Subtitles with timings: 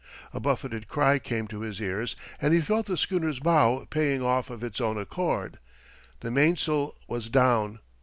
[0.33, 4.49] A buffeted cry came to his ears, and he felt the schooner's bow paying off
[4.49, 5.59] of its own accord.
[6.21, 7.81] The mainsail was down!